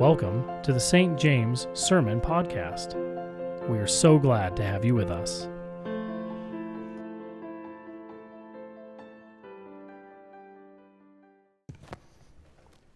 [0.00, 1.18] Welcome to the St.
[1.18, 2.94] James Sermon Podcast.
[3.68, 5.46] We are so glad to have you with us.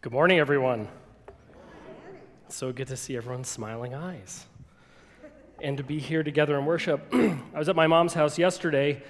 [0.00, 0.88] Good morning, everyone.
[2.48, 4.46] so good to see everyone's smiling eyes
[5.60, 7.06] and to be here together in worship.
[7.12, 9.02] I was at my mom's house yesterday,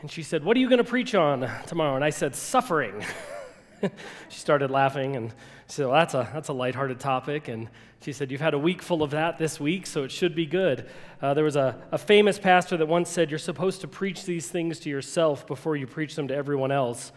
[0.00, 1.96] and she said, What are you going to preach on tomorrow?
[1.96, 3.04] And I said, Suffering.
[4.28, 5.30] she started laughing and
[5.68, 7.48] she said, Well, that's a, that's a lighthearted topic.
[7.48, 7.68] And
[8.02, 10.46] she said, You've had a week full of that this week, so it should be
[10.46, 10.88] good.
[11.20, 14.48] Uh, there was a, a famous pastor that once said, You're supposed to preach these
[14.48, 17.12] things to yourself before you preach them to everyone else.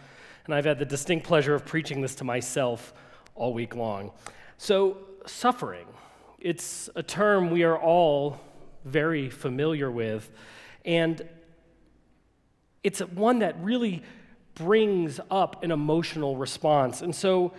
[0.46, 2.92] And I've had the distinct pleasure of preaching this to myself
[3.34, 4.12] all week long.
[4.58, 5.86] So, suffering,
[6.38, 8.40] it's a term we are all
[8.84, 10.30] very familiar with.
[10.84, 11.26] And
[12.82, 14.02] it's one that really
[14.54, 17.02] brings up an emotional response.
[17.02, 17.52] And so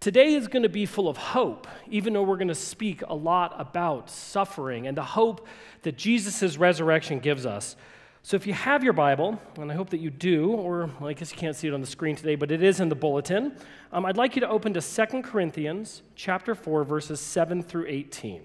[0.00, 3.14] today is going to be full of hope, even though we're going to speak a
[3.14, 5.46] lot about suffering and the hope
[5.82, 7.76] that Jesus' resurrection gives us.
[8.24, 11.32] So if you have your Bible, and I hope that you do, or I guess
[11.32, 13.56] you can't see it on the screen today, but it is in the bulletin,
[13.92, 18.42] um, I'd like you to open to 2 Corinthians chapter 4, verses 7 through 18.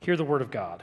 [0.00, 0.82] Hear the word of God.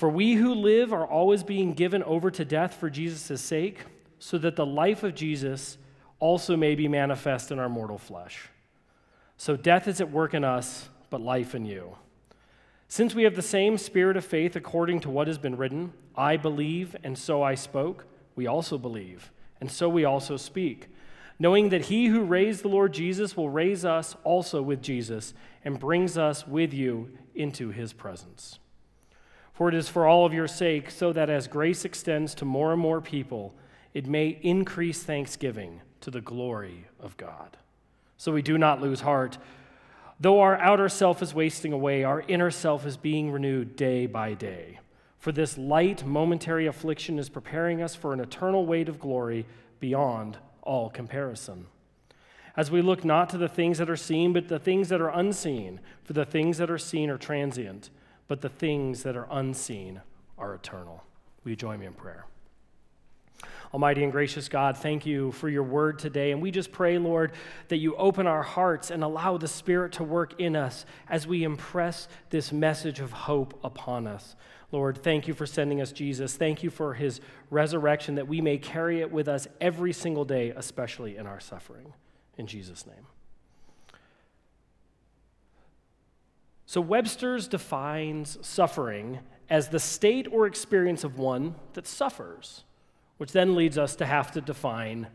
[0.00, 3.84] For we who live are always being given over to death for Jesus' sake,
[4.18, 5.76] so that the life of Jesus
[6.20, 8.48] also may be manifest in our mortal flesh.
[9.36, 11.98] So death is at work in us, but life in you.
[12.88, 16.38] Since we have the same spirit of faith according to what has been written, I
[16.38, 18.06] believe, and so I spoke,
[18.36, 20.88] we also believe, and so we also speak,
[21.38, 25.78] knowing that he who raised the Lord Jesus will raise us also with Jesus and
[25.78, 28.60] brings us with you into his presence.
[29.60, 32.72] For it is for all of your sake, so that as grace extends to more
[32.72, 33.52] and more people,
[33.92, 37.58] it may increase thanksgiving to the glory of God.
[38.16, 39.36] So we do not lose heart.
[40.18, 44.32] Though our outer self is wasting away, our inner self is being renewed day by
[44.32, 44.78] day.
[45.18, 49.44] For this light, momentary affliction is preparing us for an eternal weight of glory
[49.78, 51.66] beyond all comparison.
[52.56, 55.10] As we look not to the things that are seen, but the things that are
[55.10, 57.90] unseen, for the things that are seen are transient
[58.30, 60.00] but the things that are unseen
[60.38, 61.02] are eternal.
[61.42, 62.26] Will you join me in prayer?
[63.74, 66.30] Almighty and gracious God, thank you for your word today.
[66.30, 67.32] And we just pray, Lord,
[67.66, 71.42] that you open our hearts and allow the Spirit to work in us as we
[71.42, 74.36] impress this message of hope upon us.
[74.70, 76.36] Lord, thank you for sending us Jesus.
[76.36, 77.20] Thank you for his
[77.50, 81.94] resurrection that we may carry it with us every single day, especially in our suffering.
[82.38, 83.06] In Jesus' name.
[86.70, 92.62] So Webster's defines suffering as the state or experience of one that suffers,
[93.16, 95.08] which then leads us to have to define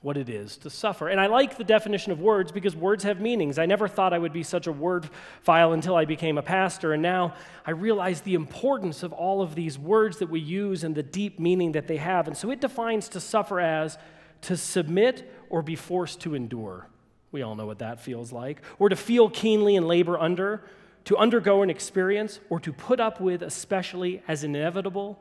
[0.00, 1.08] what it is to suffer.
[1.08, 3.60] And I like the definition of words because words have meanings.
[3.60, 5.08] I never thought I would be such a word
[5.40, 7.34] file until I became a pastor, and now
[7.64, 11.38] I realize the importance of all of these words that we use and the deep
[11.38, 12.26] meaning that they have.
[12.26, 13.98] And so it defines to suffer as
[14.40, 16.88] to submit or be forced to endure.
[17.30, 18.62] We all know what that feels like.
[18.80, 20.64] Or to feel keenly and labor under,
[21.04, 25.18] to undergo an experience or to put up with, especially as inevitable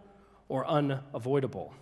[0.49, 1.73] or unavoidable.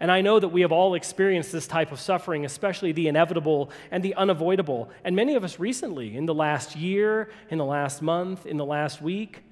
[0.00, 3.70] And I know that we have all experienced this type of suffering, especially the inevitable
[3.92, 4.90] and the unavoidable.
[5.04, 8.64] And many of us recently, in the last year, in the last month, in the
[8.64, 9.44] last week,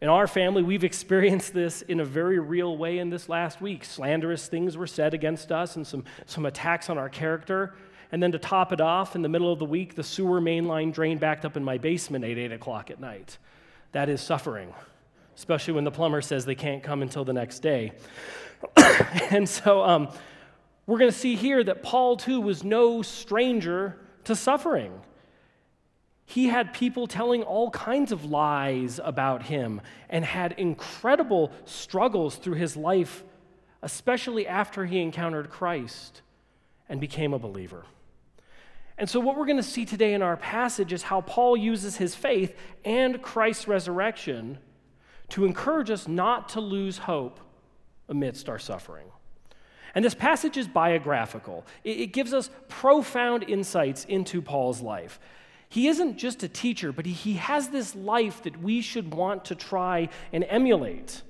[0.00, 3.84] in our family, we've experienced this in a very real way in this last week.
[3.84, 7.74] Slanderous things were said against us and some, some attacks on our character.
[8.12, 10.66] And then to top it off, in the middle of the week, the sewer main
[10.66, 13.38] line drained backed up in my basement at 8 o'clock at night.
[13.92, 14.72] That is suffering,
[15.34, 17.92] especially when the plumber says they can't come until the next day.
[19.30, 20.08] and so um,
[20.86, 24.92] we're going to see here that Paul, too, was no stranger to suffering.
[26.26, 32.54] He had people telling all kinds of lies about him and had incredible struggles through
[32.54, 33.24] his life,
[33.80, 36.20] especially after he encountered Christ
[36.88, 37.84] and became a believer.
[38.98, 41.96] And so, what we're going to see today in our passage is how Paul uses
[41.96, 44.58] his faith and Christ's resurrection
[45.30, 47.40] to encourage us not to lose hope
[48.08, 49.06] amidst our suffering.
[49.94, 55.20] And this passage is biographical, it, gives us profound insights into Paul's life.
[55.68, 59.46] He isn't just a teacher, but he, he has this life that we should want
[59.46, 61.22] to try and emulate.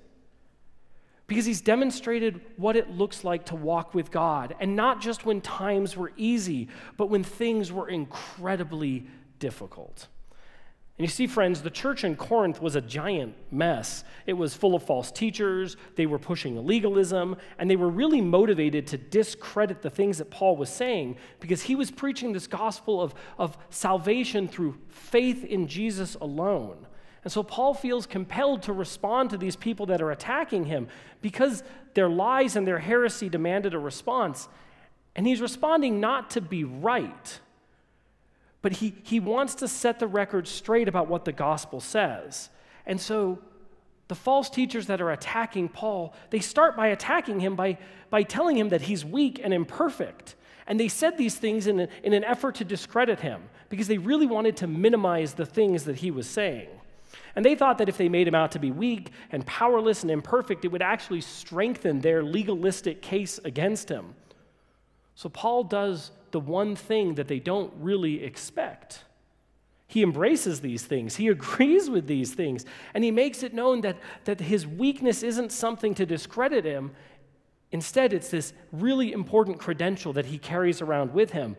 [1.32, 5.40] Because he's demonstrated what it looks like to walk with God, and not just when
[5.40, 6.68] times were easy,
[6.98, 9.06] but when things were incredibly
[9.38, 10.08] difficult.
[10.98, 14.04] And you see, friends, the church in Corinth was a giant mess.
[14.26, 18.86] It was full of false teachers, they were pushing legalism, and they were really motivated
[18.88, 23.14] to discredit the things that Paul was saying because he was preaching this gospel of,
[23.38, 26.86] of salvation through faith in Jesus alone.
[27.24, 30.88] And so Paul feels compelled to respond to these people that are attacking him
[31.20, 31.62] because
[31.94, 34.48] their lies and their heresy demanded a response.
[35.14, 37.40] And he's responding not to be right
[38.62, 42.48] but he, he wants to set the record straight about what the gospel says.
[42.86, 43.40] And so
[44.06, 47.78] the false teachers that are attacking Paul, they start by attacking him by,
[48.08, 50.36] by telling him that he's weak and imperfect.
[50.68, 53.98] And they said these things in, a, in an effort to discredit him because they
[53.98, 56.68] really wanted to minimize the things that he was saying.
[57.34, 60.10] And they thought that if they made him out to be weak and powerless and
[60.10, 64.14] imperfect, it would actually strengthen their legalistic case against him.
[65.14, 69.04] So Paul does the one thing that they don't really expect.
[69.86, 72.64] He embraces these things, he agrees with these things,
[72.94, 76.92] and he makes it known that, that his weakness isn't something to discredit him.
[77.70, 81.56] Instead, it's this really important credential that he carries around with him,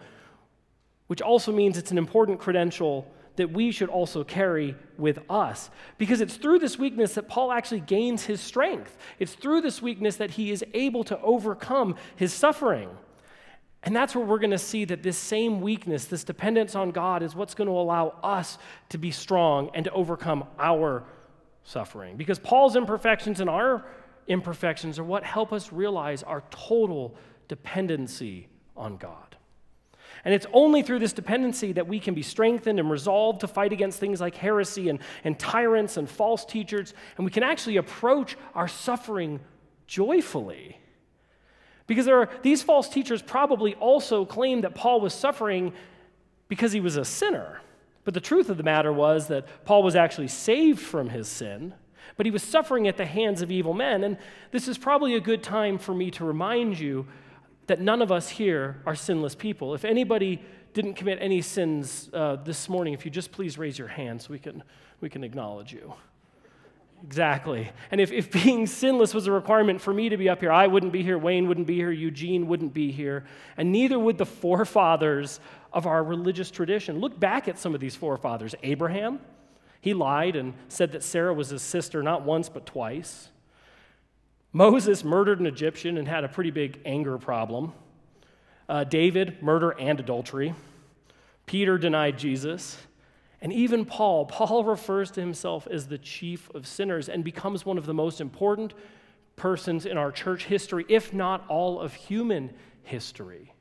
[1.08, 5.70] which also means it's an important credential that we should also carry with us.
[5.98, 8.98] Because it's through this weakness that Paul actually gains his strength.
[9.20, 12.90] It's through this weakness that he is able to overcome his suffering.
[13.84, 17.22] And that's where we're going to see that this same weakness, this dependence on God,
[17.22, 18.58] is what's going to allow us
[18.90, 21.04] to be strong and to overcome our
[21.64, 22.16] suffering.
[22.16, 23.86] Because Paul's imperfections and our
[24.28, 27.16] imperfections are what help us realize our total
[27.50, 28.48] dependency
[28.78, 29.33] on God.
[30.26, 33.74] And it's only through this dependency that we can be strengthened and resolved to fight
[33.74, 38.38] against things like heresy and, and tyrants and false teachers, and we can actually approach
[38.56, 39.42] our suffering
[39.86, 40.78] joyfully.
[41.88, 45.74] Because there are, these false teachers probably also claimed that Paul was suffering
[46.48, 47.60] because he was a sinner.
[48.06, 51.74] But the truth of the matter was that Paul was actually saved from his sin,
[52.16, 54.04] but he was suffering at the hands of evil men.
[54.04, 54.18] And
[54.52, 57.08] this is probably a good time for me to remind you
[57.68, 59.74] that none of us here are sinless people.
[59.74, 60.42] If anybody
[60.74, 64.32] didn't commit any sins uh, this morning, if you just please raise your hand so
[64.32, 64.64] we can,
[65.02, 65.94] we can acknowledge you.
[67.04, 67.70] Exactly.
[67.92, 70.68] And if, if being sinless was a requirement for me to be up here, I
[70.68, 73.26] wouldn't be here, Wayne wouldn't be here, Eugene wouldn't be here,
[73.58, 75.42] and neither would the forefathers
[75.74, 77.00] of our religious tradition.
[77.00, 78.56] Look back at some of these forefathers.
[78.64, 79.20] Abraham,
[79.82, 83.30] he lied and said that Sarah was his sister not once but twice.
[84.56, 87.74] Moses murdered an Egyptian and had a pretty big anger problem.
[88.70, 90.54] Uh, David, murder and adultery.
[91.48, 92.78] Peter denied Jesus.
[93.42, 97.80] And even Paul, Paul refers to himself as the chief of sinners and becomes one
[97.80, 98.76] of the most important
[99.36, 102.54] persons in our church history, if not all of human
[102.84, 103.53] history.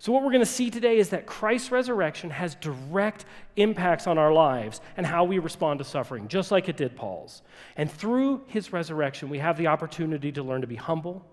[0.00, 3.24] So, what we're going to see today is that Christ's resurrection has direct
[3.56, 7.42] impacts on our lives and how we respond to suffering, just like it did Paul's.
[7.76, 11.26] And through his resurrection, we have the opportunity to learn to be humble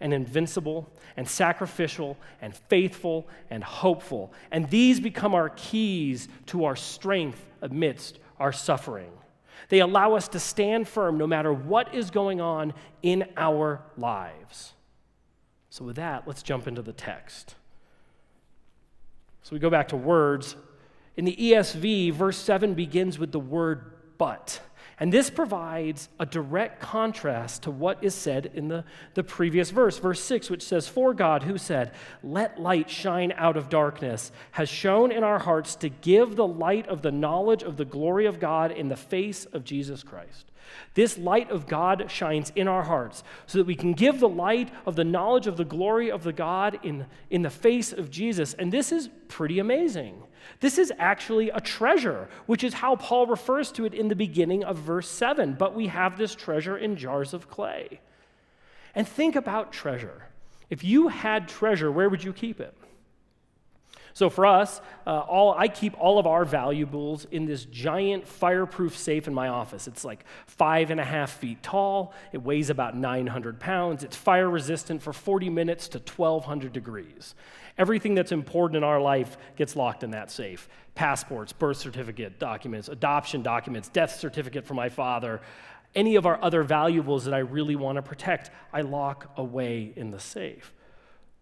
[0.00, 4.32] and invincible and sacrificial and faithful and hopeful.
[4.50, 9.12] And these become our keys to our strength amidst our suffering.
[9.68, 14.72] They allow us to stand firm no matter what is going on in our lives.
[15.68, 17.56] So, with that, let's jump into the text.
[19.46, 20.56] So, we go back to words.
[21.16, 24.60] In the ESV, verse 7 begins with the word but.
[24.98, 29.98] And this provides a direct contrast to what is said in the, the previous verse,
[29.98, 34.70] verse 6, which says, For God, who said, Let light shine out of darkness, has
[34.70, 38.40] shown in our hearts to give the light of the knowledge of the glory of
[38.40, 40.46] God in the face of Jesus Christ.
[40.94, 44.70] This light of God shines in our hearts so that we can give the light
[44.86, 48.54] of the knowledge of the glory of the God in, in the face of Jesus.
[48.54, 50.22] And this is pretty amazing.
[50.60, 54.64] This is actually a treasure, which is how Paul refers to it in the beginning
[54.64, 55.54] of verse 7.
[55.54, 58.00] But we have this treasure in jars of clay.
[58.94, 60.28] And think about treasure.
[60.70, 62.74] If you had treasure, where would you keep it?
[64.16, 68.96] So for us, uh, all, I keep all of our valuables in this giant fireproof
[68.96, 69.86] safe in my office.
[69.86, 72.14] It's like five and a half feet tall.
[72.32, 74.02] It weighs about 900 pounds.
[74.02, 77.34] It's fire resistant for 40 minutes to 1200 degrees.
[77.76, 82.88] Everything that's important in our life gets locked in that safe passports, birth certificate documents,
[82.88, 85.42] adoption documents, death certificate for my father.
[85.94, 90.10] Any of our other valuables that I really want to protect, I lock away in
[90.10, 90.72] the safe.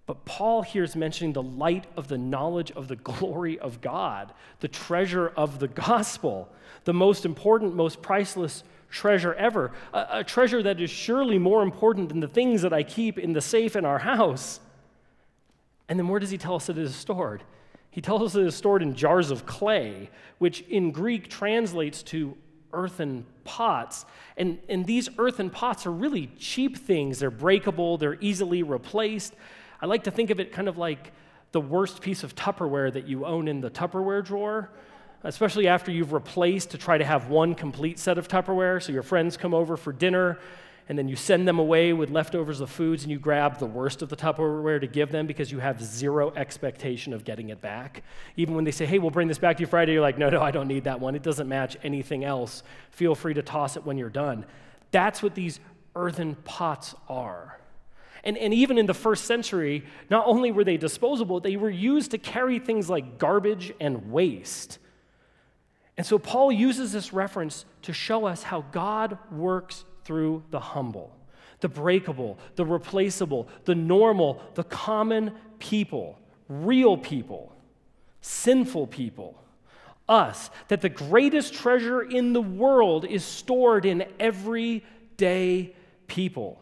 [0.07, 4.33] But Paul here is mentioning the light of the knowledge of the glory of God,
[4.61, 6.49] the treasure of the gospel,
[6.85, 12.11] the most important, most priceless treasure ever, a, a, treasure that is surely more important
[12.11, 14.61] than the things that I keep in the safe in our house.
[15.89, 17.43] And then where does he tell us it is stored?
[17.91, 22.37] He tells us it is stored in jars of clay, which in Greek translates to
[22.73, 24.05] earthen pots.
[24.37, 27.19] And, and these earthen pots are really cheap things.
[27.19, 29.35] They're breakable, they're easily replaced.
[29.81, 31.13] I like to think of it kind of like
[31.53, 34.71] the worst piece of Tupperware that you own in the Tupperware drawer,
[35.23, 38.83] especially after you've replaced to try to have one complete set of Tupperware.
[38.83, 40.39] So your friends come over for dinner
[40.89, 44.03] and then you send them away with leftovers of foods and you grab the worst
[44.03, 48.03] of the Tupperware to give them because you have zero expectation of getting it back.
[48.37, 50.29] Even when they say, hey, we'll bring this back to you Friday, you're like, no,
[50.29, 51.15] no, I don't need that one.
[51.15, 52.63] It doesn't match anything else.
[52.91, 54.45] Feel free to toss it when you're done.
[54.91, 55.59] That's what these
[55.97, 57.59] earthen pots are.
[58.25, 62.11] And, and even in the first century, not only were they disposable, they were used
[62.13, 64.79] to carry things like garbage and waste.
[65.97, 71.15] And so Paul uses this reference to show us how God works through the humble,
[71.61, 77.55] the breakable, the replaceable, the normal, the common people, real people,
[78.23, 79.39] sinful people.
[80.07, 85.75] Us, that the greatest treasure in the world is stored in everyday
[86.09, 86.61] people.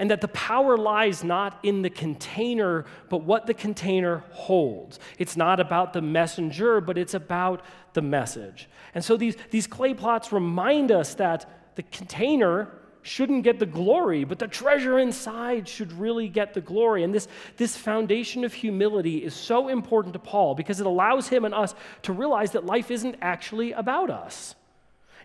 [0.00, 4.98] And that the power lies not in the container, but what the container holds.
[5.18, 7.60] It's not about the messenger, but it's about
[7.92, 8.70] the message.
[8.94, 12.70] And so these, these clay plots remind us that the container
[13.02, 17.04] shouldn't get the glory, but the treasure inside should really get the glory.
[17.04, 17.28] And this,
[17.58, 21.74] this foundation of humility is so important to Paul because it allows him and us
[22.04, 24.54] to realize that life isn't actually about us.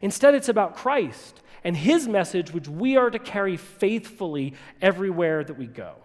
[0.01, 5.57] Instead, it's about Christ and his message, which we are to carry faithfully everywhere that
[5.57, 5.95] we go.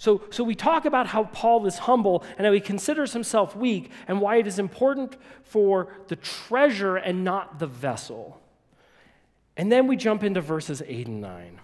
[0.00, 3.90] So, so we talk about how Paul is humble and how he considers himself weak
[4.08, 8.40] and why it is important for the treasure and not the vessel.
[9.58, 11.60] And then we jump into verses 8 and 9.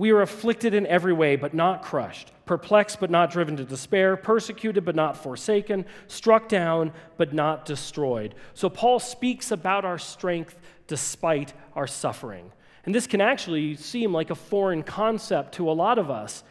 [0.00, 4.16] We are afflicted in every way, but not crushed, perplexed, but not driven to despair,
[4.16, 8.34] persecuted, but not forsaken, struck down, but not destroyed.
[8.54, 12.50] So Paul speaks about our strength despite our suffering.
[12.86, 16.44] And this can actually seem like a foreign concept to a lot of us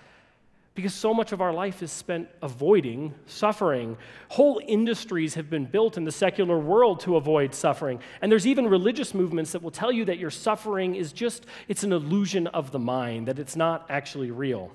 [0.79, 3.98] because so much of our life is spent avoiding suffering.
[4.29, 8.00] Whole industries have been built in the secular world to avoid suffering.
[8.21, 11.83] And there's even religious movements that will tell you that your suffering is just it's
[11.83, 14.71] an illusion of the mind, that it's not actually real.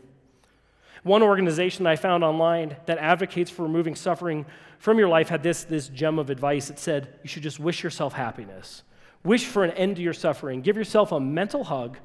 [1.04, 4.44] One organization I found online that advocates for removing suffering
[4.78, 6.68] from your life had this, this gem of advice.
[6.68, 8.82] It said, You should just wish yourself happiness.
[9.24, 10.60] Wish for an end to your suffering.
[10.60, 11.96] Give yourself a mental hug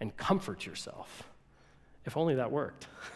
[0.00, 1.28] and comfort yourself.
[2.06, 2.86] If only that worked.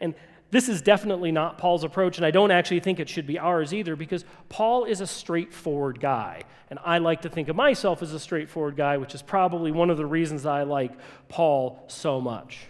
[0.00, 0.14] And
[0.50, 3.72] this is definitely not Paul's approach, and I don't actually think it should be ours
[3.72, 6.42] either, because Paul is a straightforward guy.
[6.70, 9.90] And I like to think of myself as a straightforward guy, which is probably one
[9.90, 10.92] of the reasons I like
[11.28, 12.66] Paul so much.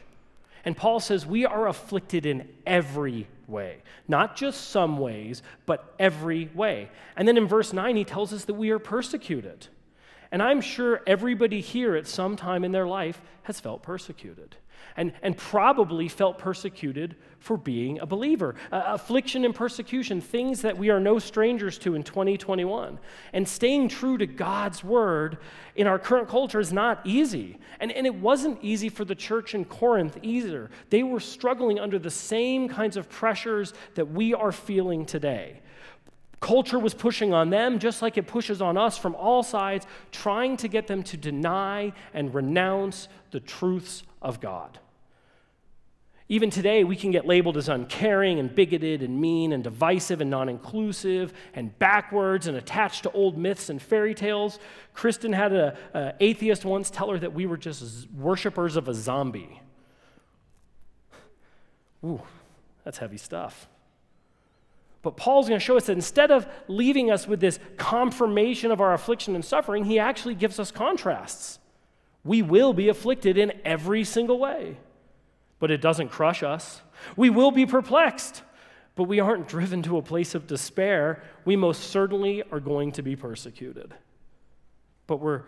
[0.65, 6.50] And Paul says, We are afflicted in every way, not just some ways, but every
[6.55, 6.91] way.
[7.17, 9.69] And then in verse 9, he tells us that we are persecuted.
[10.31, 14.57] And I'm sure everybody here at some time in their life has felt persecuted
[14.97, 18.54] and, and probably felt persecuted for being a believer.
[18.70, 22.99] Uh, affliction and persecution, things that we are no strangers to in 2021.
[23.32, 25.38] And staying true to God's word
[25.75, 27.59] in our current culture is not easy.
[27.80, 30.70] And, and it wasn't easy for the church in Corinth either.
[30.90, 35.61] They were struggling under the same kinds of pressures that we are feeling today.
[36.40, 40.56] Culture was pushing on them just like it pushes on us from all sides, trying
[40.59, 44.79] to get them to deny and renounce the truths of God.
[46.31, 50.31] Even today, we can get labeled as uncaring and bigoted and mean and divisive and
[50.31, 54.61] non inclusive and backwards and attached to old myths and fairy tales.
[54.95, 59.61] Kristen had an atheist once tell her that we were just worshippers of a zombie.
[62.05, 62.23] Ooh,
[62.85, 63.69] that's heavy stuff.
[65.03, 68.81] But Paul's going to show us that instead of leaving us with this confirmation of
[68.81, 71.59] our affliction and suffering, he actually gives us contrasts.
[72.25, 74.77] We will be afflicted in every single way,
[75.59, 76.83] but it doesn't crush us.
[77.17, 78.43] We will be perplexed,
[78.95, 81.23] but we aren't driven to a place of despair.
[81.45, 83.95] We most certainly are going to be persecuted,
[85.07, 85.43] but we're,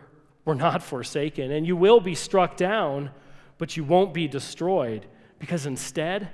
[0.44, 1.50] we're not forsaken.
[1.50, 3.10] And you will be struck down,
[3.58, 5.06] but you won't be destroyed
[5.38, 6.30] because instead,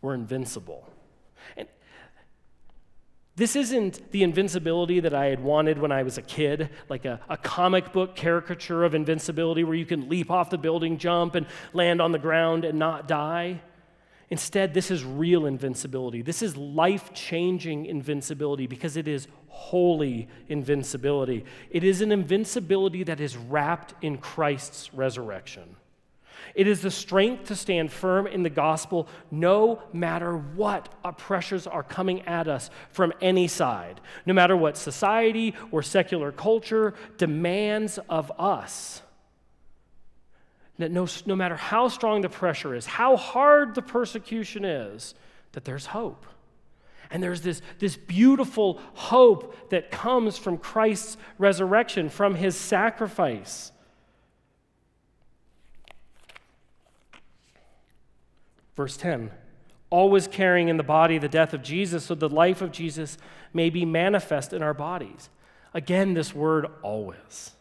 [0.00, 0.88] we're invincible.
[1.56, 1.66] And
[3.36, 7.18] this isn't the invincibility that I had wanted when I was a kid, like a,
[7.30, 11.46] a, comic book caricature of invincibility where you can leap off the building, jump, and
[11.72, 13.62] land on the ground and not die.
[14.28, 16.20] Instead, this is real invincibility.
[16.20, 21.44] This is life changing invincibility because it is holy invincibility.
[21.70, 25.76] It is an invincibility that is wrapped in Christ's resurrection.
[26.54, 31.82] It is the strength to stand firm in the gospel no matter what pressures are
[31.82, 38.32] coming at us from any side, no matter what society or secular culture demands of
[38.38, 39.02] us
[40.78, 45.14] that no, no matter how strong the pressure is, how hard the persecution is,
[45.52, 46.26] that there's hope.
[47.10, 53.71] And there's this, this beautiful hope that comes from Christ's resurrection, from his sacrifice.
[58.76, 59.30] Verse 10
[59.92, 63.18] always carrying in the body the death of Jesus, so the life of Jesus
[63.52, 65.28] may be manifest in our bodies.
[65.74, 67.52] Again, this word always.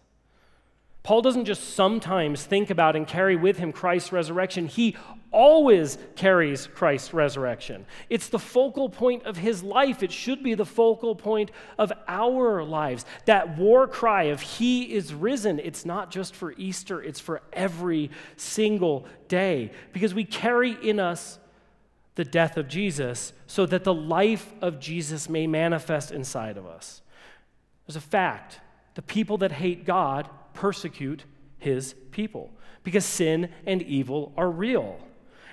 [1.03, 4.95] Paul doesn't just sometimes think about and carry with him Christ's resurrection, he
[5.31, 7.85] always carries Christ's resurrection.
[8.09, 10.03] It's the focal point of his life.
[10.03, 13.05] It should be the focal point of our lives.
[13.25, 18.11] That war cry of He is risen, it's not just for Easter, it's for every
[18.35, 21.39] single day because we carry in us
[22.15, 27.01] the death of Jesus so that the life of Jesus may manifest inside of us.
[27.87, 28.59] There's a fact
[28.93, 31.25] the people that hate God persecute
[31.57, 32.51] his people
[32.83, 34.99] because sin and evil are real.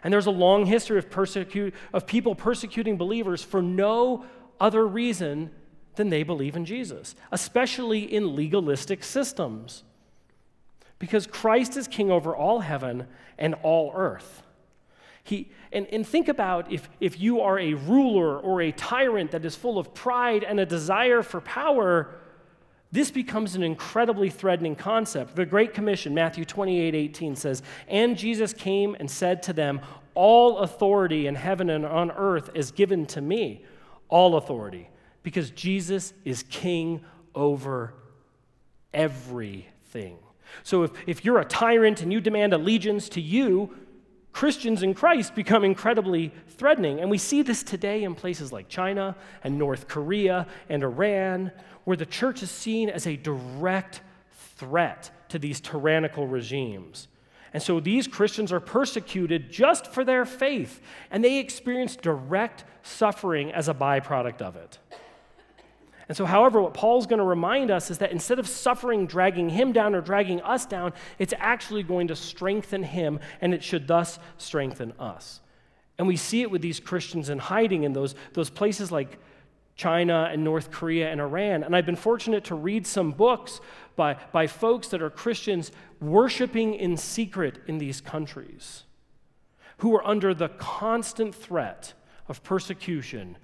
[0.02, 4.24] And there's a long history of, persecute, of people persecuting believers for no
[4.60, 5.50] other reason
[5.96, 9.82] than they believe in Jesus, especially in legalistic systems.
[10.98, 14.42] Because Christ is king over all heaven and all earth.
[15.22, 19.44] He, and, and think about if, if you are a ruler or a tyrant that
[19.44, 22.14] is full of pride and a desire for power,
[22.90, 25.36] this becomes an incredibly threatening concept.
[25.36, 29.80] The Great Commission, Matthew 28 18 says, And Jesus came and said to them,
[30.14, 33.64] All authority in heaven and on earth is given to me.
[34.08, 34.88] All authority.
[35.22, 37.04] Because Jesus is king
[37.34, 37.92] over
[38.94, 40.16] everything.
[40.62, 43.76] So if, if you're a tyrant and you demand allegiance to you,
[44.32, 47.00] Christians in Christ become incredibly threatening.
[47.00, 51.50] And we see this today in places like China and North Korea and Iran,
[51.84, 54.02] where the church is seen as a direct
[54.56, 57.08] threat to these tyrannical regimes.
[57.52, 63.50] And so these Christians are persecuted just for their faith, and they experience direct suffering
[63.52, 64.78] as a byproduct of it.
[66.08, 69.50] And so, however, what Paul's going to remind us is that instead of suffering dragging
[69.50, 73.86] him down or dragging us down, it's actually going to strengthen him, and it should
[73.86, 75.40] thus strengthen us.
[75.98, 79.18] And we see it with these Christians in hiding in those, those places like
[79.76, 81.62] China and North Korea and Iran.
[81.62, 83.60] And I've been fortunate to read some books
[83.94, 88.84] by, by folks that are Christians worshiping in secret in these countries
[89.78, 91.92] who are under the constant threat
[92.28, 93.36] of persecution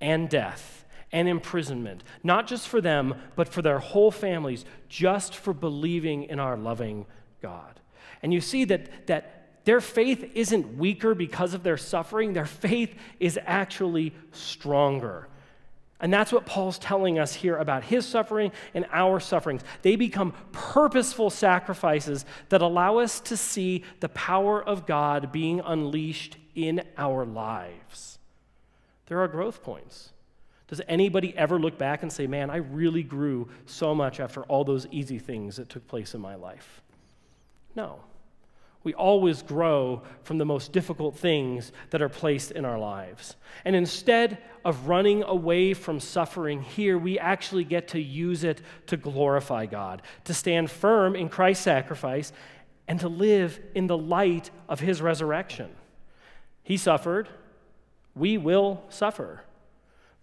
[0.00, 0.79] and death
[1.12, 6.38] and imprisonment, not just for them, but for their whole families, just for believing in
[6.38, 7.06] our loving
[7.42, 7.80] God.
[8.22, 12.94] And you see that, that their faith isn't weaker because of their suffering, their faith
[13.18, 15.28] is actually stronger.
[16.02, 19.62] And that's what Paul's telling us here about his suffering and our sufferings.
[19.82, 26.38] They become purposeful sacrifices that allow us to see the power of God being unleashed
[26.54, 28.18] in our lives.
[29.06, 30.12] There are growth points.
[30.70, 34.62] Does anybody ever look back and say, man, I really grew so much after all
[34.62, 36.80] those easy things that took place in my life?
[37.74, 37.98] No.
[38.84, 43.34] We always grow from the most difficult things that are placed in our lives.
[43.64, 48.96] And instead of running away from suffering here, we actually get to use it to
[48.96, 52.32] glorify God, to stand firm in Christ's sacrifice,
[52.86, 55.70] and to live in the light of his resurrection.
[56.62, 57.28] He suffered,
[58.14, 59.42] we will suffer.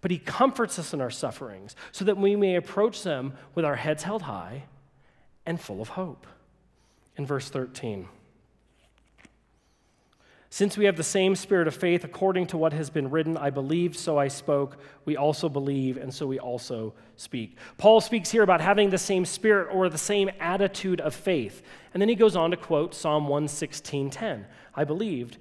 [0.00, 3.76] But he comforts us in our sufferings so that we may approach them with our
[3.76, 4.64] heads held high
[5.44, 6.26] and full of hope.
[7.16, 8.08] In verse 13,
[10.50, 13.50] since we have the same spirit of faith, according to what has been written, I
[13.50, 14.78] believed, so I spoke.
[15.04, 17.58] We also believe, and so we also speak.
[17.76, 21.62] Paul speaks here about having the same spirit or the same attitude of faith.
[21.92, 24.46] And then he goes on to quote Psalm 116:10.
[24.74, 25.36] I believed,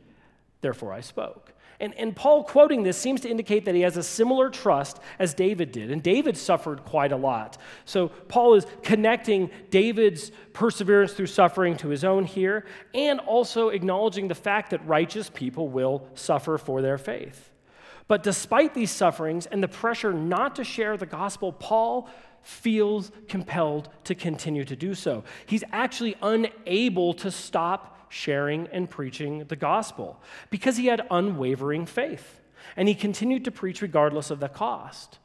[0.60, 1.54] therefore I spoke.
[1.80, 5.34] And, and Paul quoting this seems to indicate that he has a similar trust as
[5.34, 5.92] David did.
[5.92, 7.58] And David suffered quite a lot.
[7.86, 14.28] So Paul is connecting David's perseverance through suffering to his own here, and also acknowledging
[14.28, 17.52] the fact that righteous people will suffer for their faith.
[18.08, 22.10] But despite these sufferings and the pressure not to share the gospel, Paul
[22.42, 25.26] feels compelled to continue to do so.
[25.46, 32.42] He's actually unable to stop sharing and preaching the gospel because he had unwavering faith.
[32.76, 35.20] And he continued to preach regardless of the cost.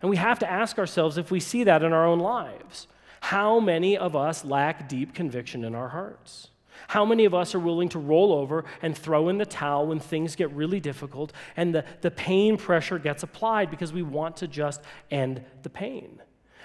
[0.00, 2.86] And we have to ask ourselves if we see that in our own lives.
[3.20, 6.48] How many of us lack deep conviction in our hearts?
[6.88, 9.98] How many of us are willing to roll over and throw in the towel when
[9.98, 14.48] things get really difficult and the, the pain pressure gets applied because we want to
[14.48, 16.20] just end the pain?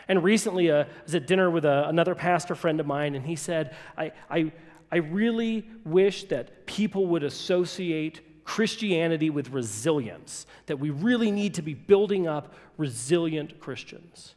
[0.08, 3.26] And recently, uh, I was at dinner with a, another pastor friend of mine, and
[3.26, 4.52] he said, I, I,
[4.92, 11.62] I really wish that people would associate Christianity with resilience, that we really need to
[11.62, 14.36] be building up resilient Christians.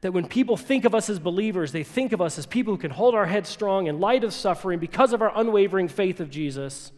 [0.00, 2.80] That when people think of us as believers, they think of us as people who
[2.80, 6.30] can hold our heads strong in light of suffering because of our unwavering faith of
[6.30, 6.90] Jesus.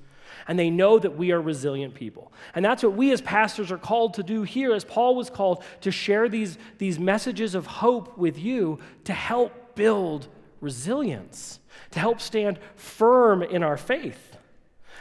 [0.48, 2.32] And they know that we are resilient people.
[2.54, 5.62] And that's what we as pastors are called to do here, as Paul was called
[5.82, 10.28] to share these, these messages of hope with you to help build
[10.64, 11.60] resilience,
[11.92, 14.36] to help stand firm in our faith.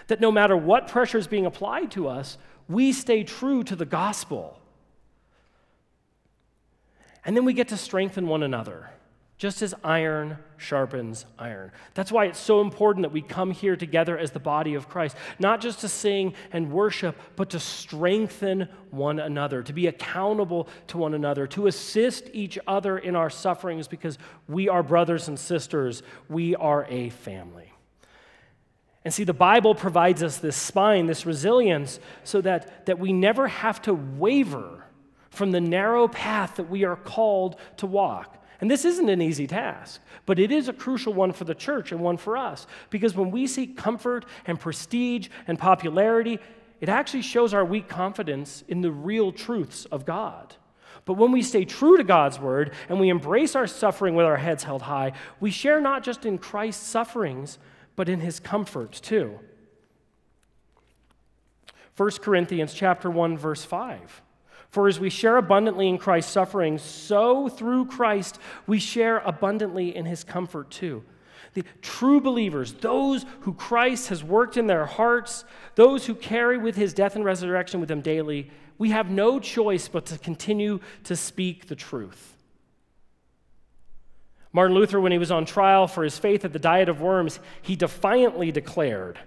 [0.08, 3.86] That no matter what pressure is being applied to us, we stay true to the
[3.86, 4.60] gospel
[7.26, 8.90] and then we get to strengthen one another,
[9.44, 11.70] just as iron sharpens iron.
[11.96, 15.18] That's why it's so important that we come here together as the body of Christ,
[15.38, 20.98] not just to sing and worship, but to strengthen one another, to be accountable to
[20.98, 26.04] one another, to assist each other in our sufferings because we are brothers and sisters,
[26.30, 27.74] we are a family.
[29.04, 33.50] And see, the Bible provides us this spine, this resilience, so that, that we never
[33.50, 34.86] have to waver
[35.32, 38.40] from the narrow path that we are called to walk.
[38.64, 41.92] And this isn't an easy task, but it is a crucial one for the church
[41.92, 42.66] and one for us.
[42.90, 46.40] Because when we seek comfort and prestige and popularity,
[46.80, 50.56] it actually shows our weak confidence in the real truths of God.
[51.04, 54.38] But when we stay true to God's word and we embrace our suffering with our
[54.38, 57.58] heads held high, we share not just in Christ's sufferings,
[57.98, 59.42] but in his comfort too.
[61.98, 64.22] 1 Corinthians chapter 1 verse 5.
[64.74, 70.06] For as we share abundantly in Christ's suffering, so through Christ we share abundantly in
[70.06, 71.04] his comfort too.
[71.54, 76.76] The true believers, those who Christ has worked in their hearts, those who carry with
[76.76, 81.16] his death and resurrection with them daily, we have no choice but to continue to
[81.16, 82.36] speak the truth.
[84.54, 87.40] Martin Luther, when he was on trial for his faith at the Diet of Worms,
[87.62, 89.20] he defiantly declared,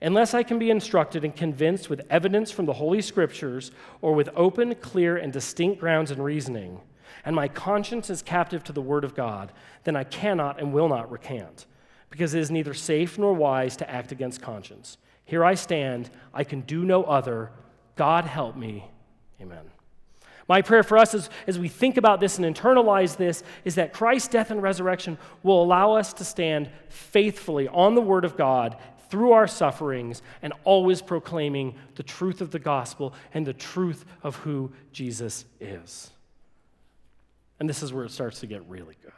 [0.00, 4.28] Unless I can be instructed and convinced with evidence from the Holy Scriptures or with
[4.36, 6.80] open, clear, and distinct grounds and reasoning,
[7.24, 9.52] and my conscience is captive to the Word of God,
[9.84, 11.66] then I cannot and will not recant,
[12.10, 14.98] because it is neither safe nor wise to act against conscience.
[15.24, 17.50] Here I stand, I can do no other.
[17.96, 18.84] God help me.
[19.40, 19.70] Amen.
[20.48, 23.92] My prayer for us as, as we think about this and internalize this is that
[23.92, 28.76] Christ's death and resurrection will allow us to stand faithfully on the Word of God
[29.10, 34.36] through our sufferings and always proclaiming the truth of the gospel and the truth of
[34.36, 36.10] who Jesus is.
[37.60, 39.12] And this is where it starts to get really good.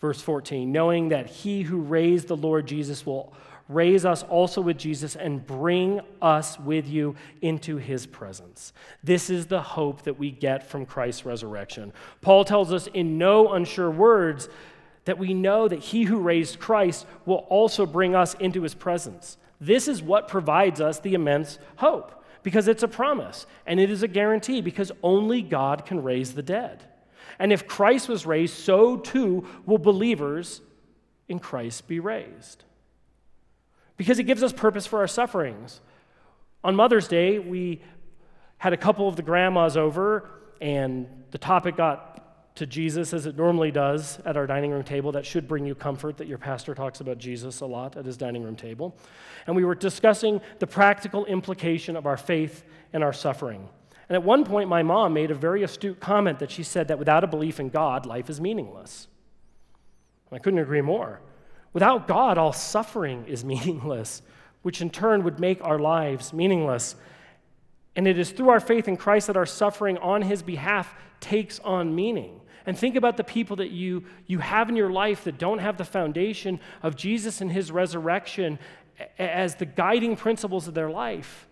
[0.00, 3.32] Verse 14 knowing that he who raised the Lord Jesus will
[3.68, 8.72] raise us also with Jesus and bring us with you into his presence.
[9.02, 11.92] This is the hope that we get from Christ's resurrection.
[12.20, 14.48] Paul tells us in no unsure words
[15.06, 19.38] that we know that he who raised Christ will also bring us into his presence.
[19.60, 24.02] This is what provides us the immense hope because it's a promise and it is
[24.02, 26.84] a guarantee because only God can raise the dead.
[27.38, 30.60] And if Christ was raised, so too will believers
[31.28, 32.64] in Christ be raised.
[33.96, 35.80] Because it gives us purpose for our sufferings.
[36.62, 37.82] On Mother's Day, we
[38.58, 40.28] had a couple of the grandmas over,
[40.60, 42.15] and the topic got
[42.56, 45.12] to Jesus as it normally does at our dining room table.
[45.12, 48.16] That should bring you comfort that your pastor talks about Jesus a lot at his
[48.16, 48.96] dining room table.
[49.46, 53.68] And we were discussing the practical implication of our faith and our suffering.
[54.08, 56.98] And at one point, my mom made a very astute comment that she said that
[56.98, 59.08] without a belief in God, life is meaningless.
[60.32, 61.20] I couldn't agree more.
[61.72, 64.22] Without God, all suffering is meaningless,
[64.62, 66.96] which in turn would make our lives meaningless.
[67.96, 71.58] And it is through our faith in Christ that our suffering on his behalf takes
[71.60, 72.40] on meaning.
[72.66, 75.78] And think about the people that you, you have in your life that don't have
[75.78, 78.58] the foundation of Jesus and his resurrection
[79.18, 81.46] as the guiding principles of their life.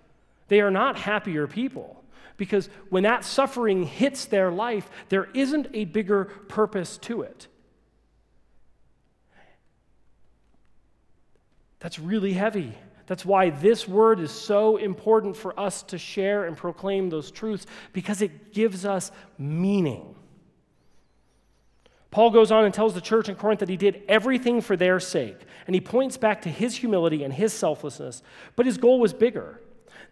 [0.48, 2.02] They are not happier people
[2.36, 7.46] because when that suffering hits their life, there isn't a bigger purpose to it.
[11.78, 12.76] That's really heavy.
[13.06, 17.66] That's why this word is so important for us to share and proclaim those truths
[17.92, 20.14] because it gives us meaning.
[22.14, 25.00] Paul goes on and tells the church in Corinth that he did everything for their
[25.00, 25.36] sake.
[25.66, 28.22] And he points back to his humility and his selflessness.
[28.54, 29.60] But his goal was bigger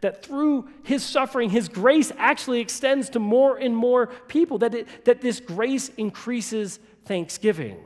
[0.00, 5.04] that through his suffering, his grace actually extends to more and more people, that, it,
[5.04, 7.78] that this grace increases thanksgiving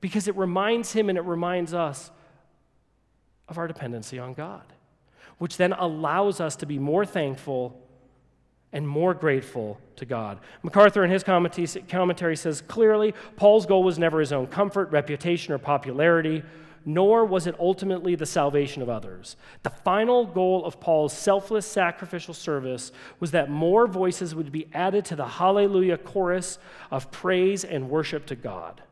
[0.00, 2.10] because it reminds him and it reminds us
[3.48, 4.64] of our dependency on God,
[5.36, 7.78] which then allows us to be more thankful
[8.72, 10.38] and more grateful to God.
[10.62, 15.58] MacArthur, in his commentary, says clearly Paul's goal was never his own comfort, reputation, or
[15.58, 16.42] popularity,
[16.84, 19.36] nor was it ultimately the salvation of others.
[19.62, 25.04] The final goal of Paul's selfless sacrificial service was that more voices would be added
[25.06, 26.58] to the hallelujah chorus
[26.90, 28.82] of praise and worship to God.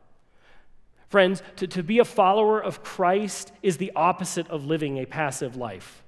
[1.09, 5.55] Friends, to, to be a follower of Christ is the opposite of living a passive
[5.55, 6.03] life.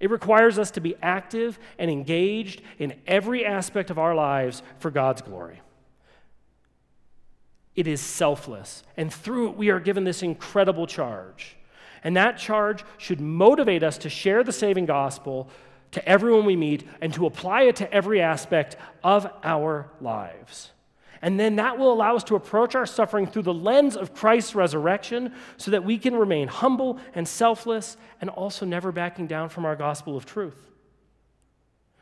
[0.00, 4.90] It requires us to be active and engaged in every aspect of our lives for
[4.90, 5.60] God's glory.
[7.74, 11.56] It is selfless, and through it, we are given this incredible charge.
[12.02, 15.48] And that charge should motivate us to share the saving gospel
[15.92, 20.70] to everyone we meet and to apply it to every aspect of our lives.
[21.26, 24.54] And then that will allow us to approach our suffering through the lens of Christ's
[24.54, 29.64] resurrection so that we can remain humble and selfless and also never backing down from
[29.64, 30.70] our gospel of truth.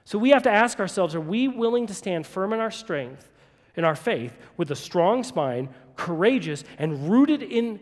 [0.04, 3.32] So we have to ask ourselves are we willing to stand firm in our strength,
[3.76, 7.80] in our faith, with a strong spine, courageous, and rooted in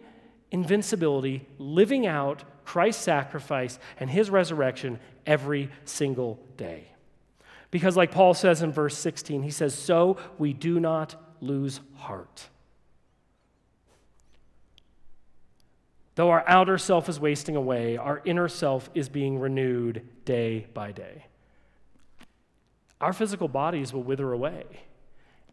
[0.52, 6.92] invincibility, living out Christ's sacrifice and his resurrection every single day?
[7.72, 12.48] Because, like Paul says in verse 16, he says, So we do not lose heart.
[16.14, 20.92] Though our outer self is wasting away, our inner self is being renewed day by
[20.92, 21.26] day.
[23.00, 24.64] Our physical bodies will wither away.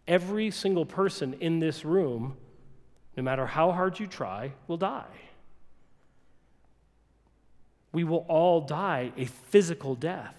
[0.08, 2.38] Every single person in this room,
[3.16, 5.06] no matter how hard you try, will die.
[7.92, 10.36] We will all die a physical death.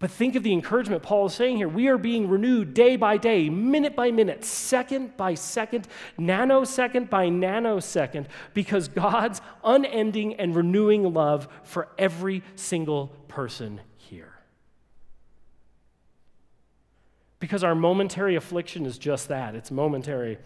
[0.00, 1.68] But think of the encouragement Paul is saying here.
[1.68, 7.26] We are being renewed day by day, minute by minute, second by second, nanosecond by
[7.26, 14.34] nanosecond, because God's unending and renewing love for every single person here.
[17.40, 20.38] Because our momentary affliction is just that it's momentary.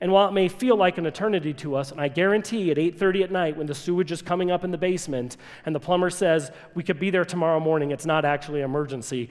[0.00, 3.22] And while it may feel like an eternity to us, and I guarantee at 8:30
[3.24, 6.50] at night when the sewage is coming up in the basement and the plumber says
[6.74, 9.30] we could be there tomorrow morning, it's not actually an emergency.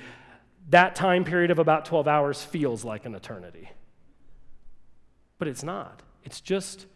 [0.69, 3.69] That time period of about 12 hours feels like an eternity.
[5.37, 6.01] But it's not.
[6.23, 6.87] It's just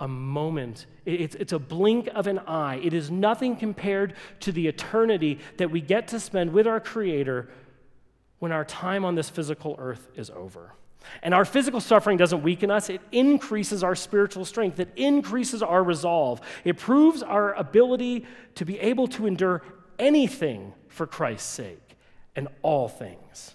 [0.00, 0.86] a moment.
[1.04, 2.80] It's, it's a blink of an eye.
[2.82, 7.48] It is nothing compared to the eternity that we get to spend with our Creator
[8.40, 10.72] when our time on this physical earth is over.
[11.22, 15.82] And our physical suffering doesn't weaken us, it increases our spiritual strength, it increases our
[15.82, 19.62] resolve, it proves our ability to be able to endure
[19.98, 21.96] anything for Christ's sake
[22.34, 23.54] and all things.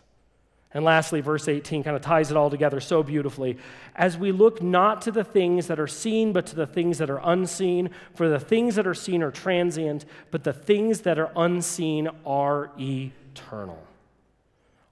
[0.74, 3.58] And lastly, verse 18 kind of ties it all together so beautifully.
[3.96, 7.10] As we look not to the things that are seen, but to the things that
[7.10, 11.32] are unseen, for the things that are seen are transient, but the things that are
[11.36, 13.82] unseen are eternal.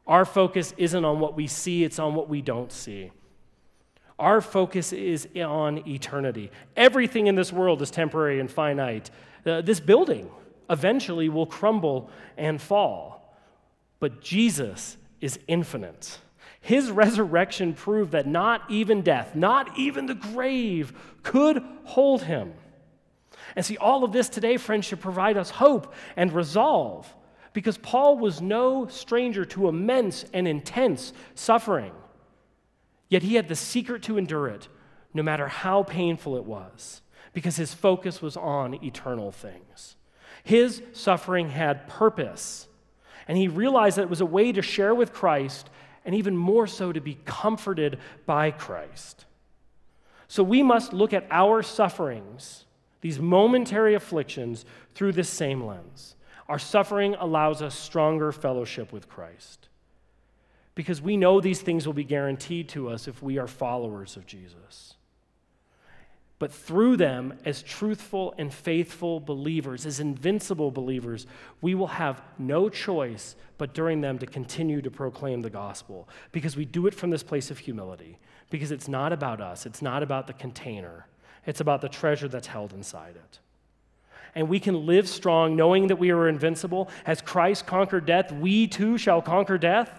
[0.08, 3.12] Our focus isn't on what we see, it's on what we don't see.
[4.18, 6.52] Our focus is on eternity.
[6.78, 9.10] Everything in this world is temporary and finite.
[9.46, 10.30] Uh, this building
[10.70, 13.36] eventually will crumble and fall.
[14.00, 16.20] But Jesus is infinite.
[16.62, 22.54] His resurrection proved that not even death, not even the grave, could hold him.
[23.56, 27.14] And see, all of this today, friends, should provide us hope and resolve
[27.56, 31.94] because Paul was no stranger to immense and intense suffering.
[33.08, 34.68] Yet he had the secret to endure it,
[35.14, 39.96] no matter how painful it was, because his focus was on eternal things.
[40.44, 42.68] His suffering had purpose,
[43.26, 45.70] and he realized that it was a way to share with Christ,
[46.04, 49.24] and even more so to be comforted by Christ.
[50.28, 52.66] So we must look at our sufferings,
[53.00, 56.15] these momentary afflictions, through this same lens.
[56.48, 59.68] Our suffering allows us stronger fellowship with Christ.
[60.76, 64.28] Because we know these things will be guaranteed to us if we are followers of
[64.28, 64.94] Jesus.
[66.38, 71.26] But through them, as truthful and faithful believers, as invincible believers,
[71.62, 76.10] we will have no choice but during them to continue to proclaim the gospel.
[76.34, 78.20] Because we do it from this place of humility.
[78.50, 81.08] Because it's not about us, it's not about the container,
[81.46, 83.40] it's about the treasure that's held inside it
[84.36, 86.90] and we can live strong knowing that we are invincible.
[87.06, 89.90] As Christ conquered death, we too shall conquer death.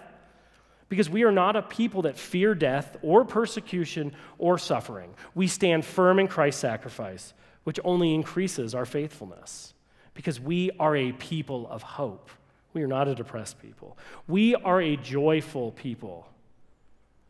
[0.89, 5.13] Because we are not a people that fear death or persecution or suffering.
[5.35, 7.33] We stand firm in Christ's sacrifice,
[7.65, 9.73] which only increases our faithfulness.
[10.13, 12.29] Because we are a people of hope.
[12.73, 13.97] We are not a depressed people.
[14.27, 16.27] We are a joyful people.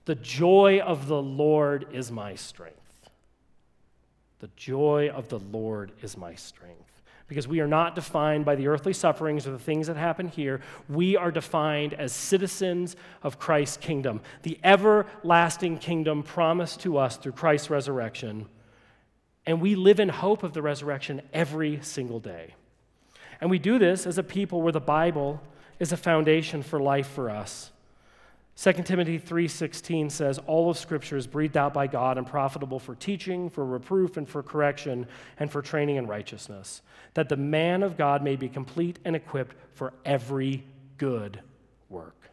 [0.06, 2.76] The joy of the Lord is my strength.
[4.39, 6.97] The joy of the Lord is my strength
[7.28, 10.62] because we are not defined by the earthly sufferings or the things that happen here.
[10.88, 17.34] We are defined as citizens of Christ's kingdom, the everlasting kingdom promised to us through
[17.34, 18.48] Christ's resurrection.
[19.46, 22.56] And we live in hope of the resurrection every single day.
[23.40, 25.42] And we do this as a people where the Bible
[25.80, 27.72] is a foundation for life for us.
[28.58, 32.96] 2 Timothy 3:16 says all of scripture is breathed out by God and profitable for
[32.96, 35.06] teaching, for reproof and for correction
[35.39, 36.82] and for training in righteousness,
[37.13, 40.63] that the man of God may be complete and equipped for every
[40.98, 41.39] good
[41.88, 42.32] work.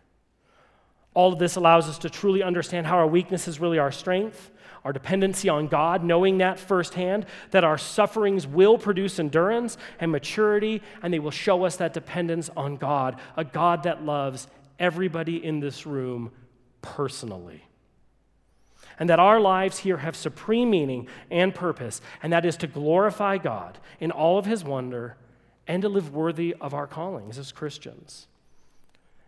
[1.12, 4.50] All of this allows us to truly understand how our weakness is really our strength,
[4.82, 10.80] our dependency on God, knowing that firsthand, that our sufferings will produce endurance and maturity,
[11.02, 15.60] and they will show us that dependence on God, a God that loves everybody in
[15.60, 16.30] this room
[16.82, 17.64] personally.
[18.98, 23.38] And that our lives here have supreme meaning and purpose, and that is to glorify
[23.38, 25.16] God in all of his wonder
[25.66, 28.28] and to live worthy of our callings as Christians.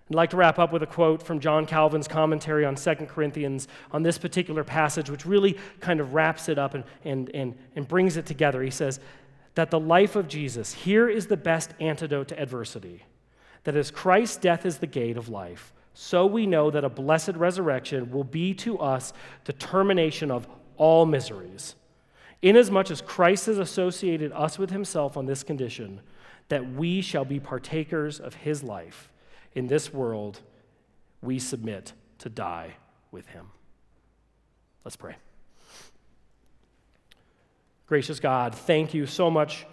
[0.09, 3.67] I'd like to wrap up with a quote from John Calvin's commentary on 2 Corinthians
[3.91, 7.89] on this particular passage, which really kind of wraps it up and, and, and, and
[7.89, 8.63] brings it together.
[8.63, 9.01] He says,
[9.57, 13.03] That the life of Jesus, here is the best antidote to adversity
[13.67, 17.35] that as Christ's death is the gate of life, so we know that a blessed
[17.35, 21.75] resurrection will be to us the termination of all miseries.
[22.43, 26.01] Inasmuch as Christ has associated us with himself on this condition,
[26.49, 29.11] that we shall be partakers of his life
[29.57, 30.39] in this world,
[31.21, 32.77] we submit to die
[33.11, 33.47] with him.
[34.85, 35.17] Let's pray.
[37.89, 39.67] Gracious God, thank you so much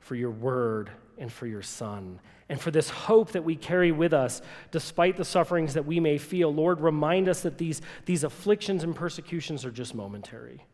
[0.00, 2.20] for your word and for your Son
[2.52, 6.18] and for this hope that we carry with us despite the sufferings that we may
[6.18, 6.52] feel.
[6.52, 10.66] Lord, remind us that these, these afflictions and persecutions are just momentary,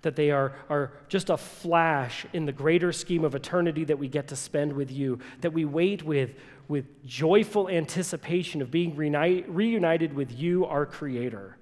[0.00, 4.08] that they are, are just a flash in the greater scheme of eternity that we
[4.08, 6.30] get to spend with you, that we wait with,
[6.66, 11.58] with joyful anticipation of being reunite, reunited with you, our Creator.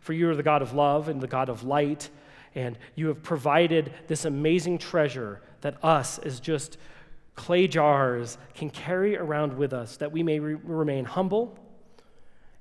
[0.00, 2.08] For you are the God of love and the God of light,
[2.54, 6.78] and you have provided this amazing treasure that us, as just
[7.40, 11.58] clay jars can carry around with us that we may re- remain humble